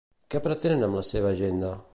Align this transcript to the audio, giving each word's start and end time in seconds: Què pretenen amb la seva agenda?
Què 0.35 0.41
pretenen 0.47 0.87
amb 0.87 0.99
la 1.01 1.05
seva 1.11 1.31
agenda? 1.37 1.75